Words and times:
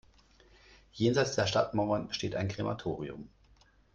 Jenseits 0.93 1.35
der 1.35 1.45
Stadtmauern 1.45 2.11
steht 2.11 2.35
ein 2.35 2.47
Krematorium. 2.47 3.29